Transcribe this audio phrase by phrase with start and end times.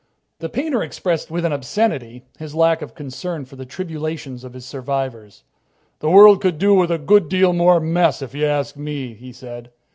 [0.39, 4.65] The painter expressed with an obscenity his lack of concern for the tribulations of his
[4.65, 5.43] survivors.
[5.99, 9.31] "The world could do with a good deal more mess, if you ask me," he
[9.31, 9.69] said.